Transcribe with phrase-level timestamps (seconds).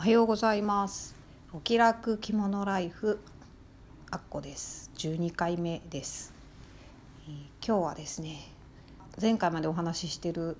[0.00, 1.14] おはようございます。
[1.52, 3.20] お気楽着物ライフ
[4.10, 4.90] あっこです。
[4.96, 6.32] 12回目です、
[7.28, 8.48] えー、今日はですね
[9.20, 10.56] 前回までお話ししてる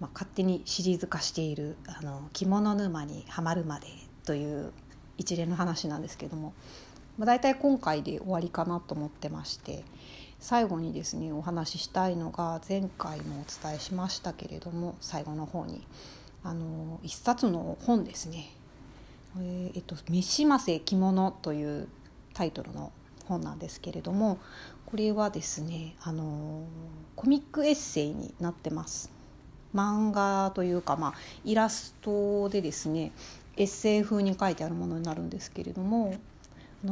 [0.00, 3.86] まあ、勝手にシリーズ化しているあの着物沼にはまるまで
[4.26, 4.70] という
[5.16, 6.52] 一連の話なんですけども、
[7.16, 9.82] まあ、大体今回で終わりかなと思ってまして
[10.40, 15.80] 最後にですねお話ししたいのが前回もお伝えしましたけれども最後の方に
[16.46, 18.48] あの一冊の本ですね
[19.36, 21.88] 「えー、えっと、三島瀬着物」という
[22.34, 22.92] タイトルの
[23.24, 24.38] 本なんですけれども
[24.86, 26.62] これはですねあの
[27.16, 29.10] コミックエッセイになってます。
[29.74, 31.14] 漫画というか、まあ、
[31.44, 33.12] イラストでですね
[33.58, 36.14] エッセイ風に書いてあるものになるんですけれども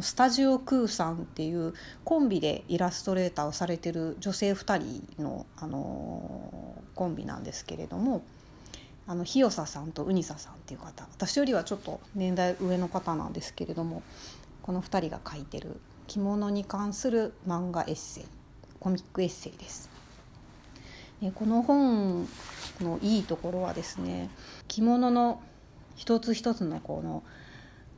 [0.03, 1.73] スタジオクーさんっていう
[2.05, 8.23] コンビでイラストレーターをされてる女性2人の、あのコンビなんですけれども
[9.07, 14.03] あの日与ささんとうにささんっていう方私よりはちょっと年代上の方なんですけれども
[14.63, 18.25] この2人が書いてる着物に関する漫画エッセイ
[18.81, 19.89] コミックエッセイです。
[21.21, 22.27] でこの本
[22.81, 24.31] のいいところはですね
[24.69, 25.41] 着物の
[25.97, 27.23] 一つ一つのこの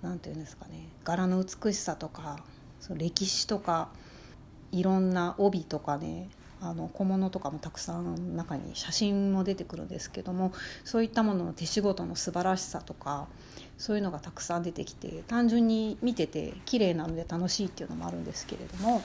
[0.02, 2.38] 何て言うんですかね柄の美しさとか
[2.78, 3.88] その歴史とか
[4.70, 6.28] いろんな帯とかね
[6.60, 10.52] あの小物とかもたくさん中に写真も出てくるんですけども
[10.84, 13.26] そういったものの手仕事の素晴らしさとか
[13.78, 19.02] そういうのがたくさん出てきて単純に見てて綺麗なので楽しいっていうのもあるんですけれども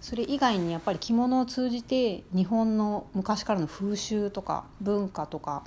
[0.00, 5.64] それ以外にやっぱり着物を通じて日本の昔からの風習とか文化とか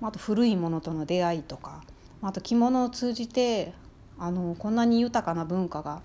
[0.00, 1.82] あと古いものとの出会いとか
[2.22, 3.72] あと着物を通じて
[4.18, 6.02] あのこんなに豊かな文化が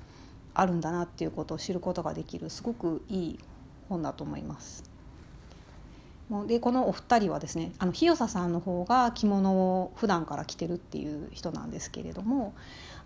[0.53, 3.39] あるんだなっていうことを知ることができるすごくいい
[3.89, 4.83] 本だと思います。
[6.47, 12.55] でこのお二人はですねあの日与さんの方が着物を普段から着てるっていう人なんですけれども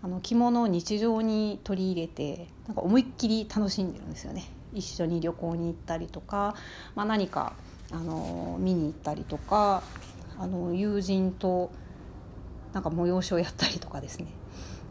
[0.02, 4.44] あの着物を日常に取り入れてなんか思いっきり楽しんでるんですよね。
[4.72, 6.54] 一緒に旅行に行ったりとか、
[6.94, 7.54] まあ、何か
[7.90, 9.82] あの見に行ったりとか
[10.38, 11.70] あの友人と
[12.72, 14.26] なんか催しをやったりとかですね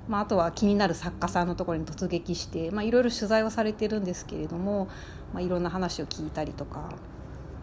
[0.07, 4.87] まあ、あとは気になる作家さんのところに突撃して、まあ、いろいろ取材をされてるんですけれども、
[5.33, 6.89] まあ、いろんな話を聞いたりとか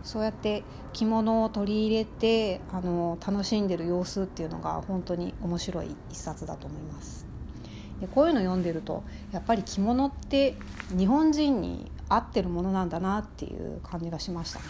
[0.03, 0.63] そうやって
[0.93, 7.27] 着物を取り入れてあの楽しんでる様子っていうのが本当に面白い一冊だと思います。
[8.01, 10.57] でこういうのを読んでるとやっぱり着物って
[10.91, 14.65] 日本人に合ってるものなんだなっていう感じがしましたね。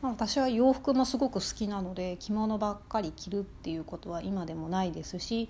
[0.00, 5.48] まあ、私は洋服もすごく好きなので着物ばっかり着るっていうことは今でもないですし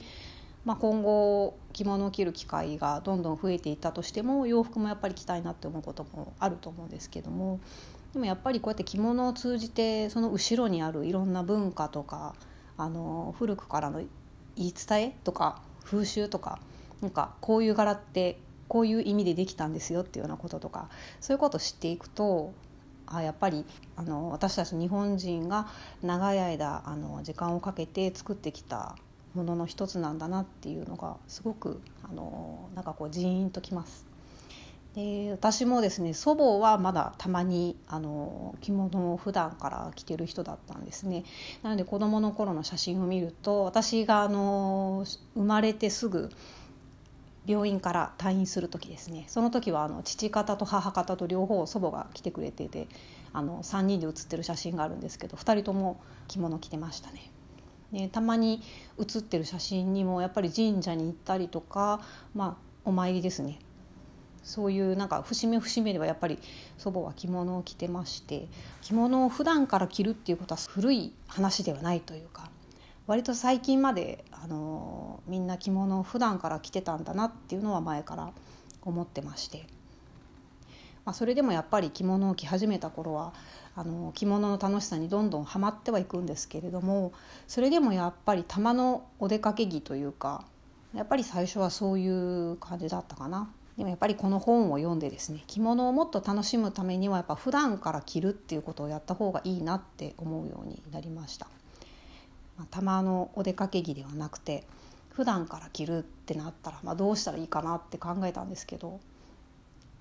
[0.64, 7.60] まあ、今後着物を着る機会がどんどん増えていったとしても洋服もやっぱり着たいなって思うこともあると思うんですけども
[8.14, 12.34] でもやっぱりこうやって着物を通じてその後ろにあるいろんな文化とか
[12.78, 13.98] あの古くからの
[14.56, 16.58] 言い伝えとか風習とか
[17.02, 18.38] なんかこういう柄って
[18.68, 20.88] こういう意味でできたんですよっていうようなこととか
[21.20, 22.54] そういうことを知っていくと
[23.06, 23.66] あやっぱり
[23.96, 25.68] あの私たち日本人が
[26.02, 28.96] 長い間あの時間をかけて作ってきた
[29.34, 34.06] ものの一つなんだなっていうのがすごくあのなんかこうジーンときます。
[34.94, 41.24] で私もですね祖母はまだたまにあの着物を普段から着てる人だったんですね
[41.64, 46.30] なので子どもの頃の写真を見ると私があの生まれてすぐ
[47.44, 52.86] 病院から退院する時ですねその時はあの父方と母方と両方祖母が来てくれてて
[53.32, 57.33] あの3人で写ってる写真があるんですけど2人とも着物着てましたね。
[57.94, 58.60] ね、たまに
[58.98, 62.00] 写ってる写真にもやっぱり神社に行ったりとか、
[62.34, 63.60] まあ、お参りですね。
[64.42, 66.38] そういうなんか節目節目ではやっぱり
[66.76, 68.46] 祖母は着物を着てまして
[68.82, 72.50] 着物を普段から着るっていうことは古い話ではないというか
[73.06, 78.32] 割と最近まであのみんな着物を普段から着てたんだなっていうのは前から
[78.82, 79.66] 思ってまして、
[81.04, 83.32] まあ、それでもやっぱり着物を着始めた頃は
[83.76, 87.12] あの着物の楽しさにどんどんはまってはいくんですけれども
[87.46, 90.44] それでもやっぱり玉のお出かけ着というか
[90.94, 93.50] やっぱり最初はそういう感じだったかな。
[93.76, 101.48] でもやっぱりこの本を読んでですね着物をもっと楽しむためにはやっぱ普段から着るっていうことをやった方がいいなって思うようになりました。
[102.56, 104.64] まあ、玉のお出かけ着ではなくて
[105.10, 109.00] 普段から着るってなったら、まあ、どうしたらいいかなって考えたんですけど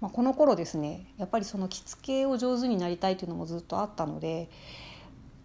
[0.04, 4.50] まあ、この頃ですねやっぱりその着付けを上手になりたいというのもずっとあったので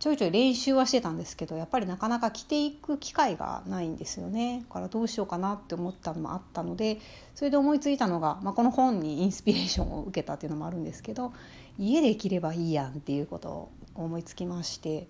[0.00, 4.64] ちょいちょい練習はしてたんですけどやっぱりなかなか着ていく機会がないんですよね。
[4.68, 6.98] だからどうしようかなって思ったのもあったので
[7.36, 11.32] それで思いついたのが、まあ、この本にインスピレーションを受けたっていうのもあるんですけど
[11.78, 15.06] 家で着ればいいやんっていうことを思いつきまして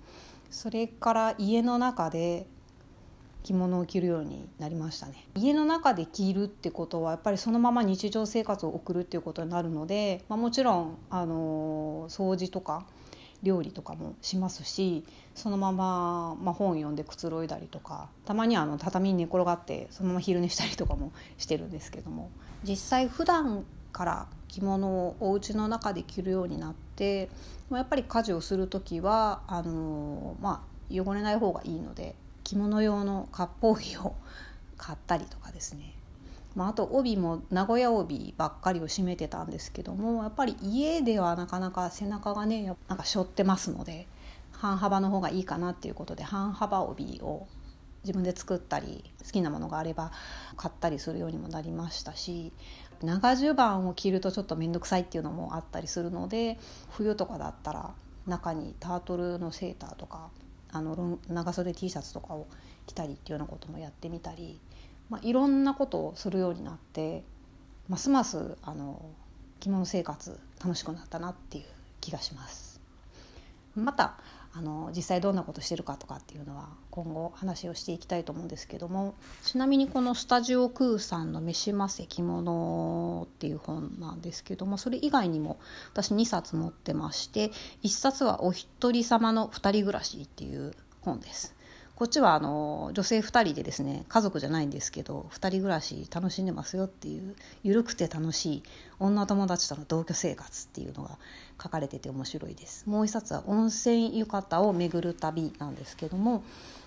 [0.51, 2.47] それから家の中で
[3.49, 5.27] 着物を着るようになりましたね。
[5.35, 12.85] 家の中で着るってことはやっぱりそのまま日常生活を送るっていうことになるので、まあ、もちろんあの掃除とか
[13.43, 15.05] 料理とかもしますし
[15.35, 22.31] そのまま、まあ、本読んでくつろいだりとかたまにあの畳に寝転がってそのまま昼寝したりとかもしてるんですけども。
[22.65, 27.29] 実際普段から着物をお家の中で着るようになって
[27.71, 32.17] やっぱり家事をする時はあの、まあ、汚れない方がいいので
[32.49, 34.15] 着物用の割烹着を
[34.79, 35.95] 買ったりとかですね。
[36.55, 44.09] まあ、あと帯も名古屋帯ばっかりを締めてたんですけどもやっぱり家ではなかなか背中がねなんか背負ってますので
[44.53, 47.47] 半幅の方がいいかなっていうことで半幅帯を
[48.03, 50.11] 自分で作ったり好きなものがあれば
[50.57, 52.53] 買ったりするようにもなりましたし
[53.03, 56.59] 長襦袢を着るとちょっと面倒くさいっていうのもあったりするので
[56.91, 57.91] 冬とかだったら
[58.27, 60.31] 中にタートルのセーターとか
[60.73, 62.47] あの長袖 T シャツとかを
[62.87, 64.61] 着たりっていうようなこともやってみたり
[65.11, 67.25] まあ、いろんなことをするようになって
[67.89, 69.03] ますますあの
[69.61, 71.65] 着物生活楽しくなったなっていう
[72.01, 72.81] 気がします。
[73.75, 74.19] また
[74.55, 79.15] あの実際どんなことしてるかとかっていうのは今後話をしていきたいと思うんですけども
[79.45, 85.59] ちなみにこのスタジオクーさんの「めしませ着物」っていう本なんですけどもそれ以外にも
[85.93, 87.53] 私2冊持ってまして
[87.83, 91.58] 1冊は「お一人様の二人暮らし」っていう本です。
[91.99, 97.35] こっちはあの女性2人でですね家族じゃないんですけど2人暮らし楽しんでますよっていう
[97.65, 98.63] 緩くて楽しい
[99.01, 101.19] 女友達との同居生活っていうのが
[101.61, 106.45] 書かれてて面白いですもう一冊は温泉浴衣を巡る旅なんですけども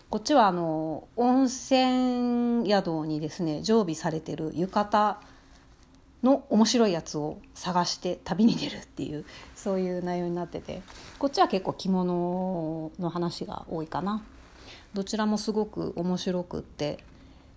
[0.10, 5.18] こっちはあの温泉宿にですね常備されてる浴衣
[6.24, 9.25] の面白いやつを探して旅に出るっていう
[9.57, 10.81] そういう内容になってて
[11.19, 14.24] こっちは結構着物の話が多いかな。
[14.94, 17.04] どちらもすごく面白くって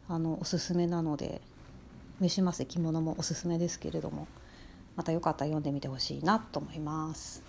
[0.09, 1.41] あのおすすめなので
[2.21, 4.27] 飯ませ着物もおすすめですけれども。
[4.97, 7.43] またよかったら読んでみてほしいなと思います。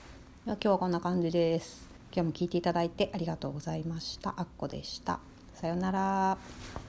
[0.46, 1.88] では今日はこんな感じです。
[2.12, 4.34] 今日も聞いていただいてありがとうございました。
[4.38, 5.20] あっこでした。
[5.54, 6.85] さようなら。